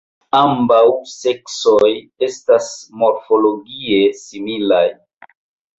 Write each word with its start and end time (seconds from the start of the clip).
Ambaŭ 0.37 0.79
seksoj 1.11 1.91
estas 2.29 2.71
morfologie 3.03 4.05
similaj. 4.27 4.85